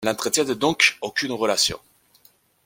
[0.03, 1.79] Elles n'entretiennent donc aucune relation.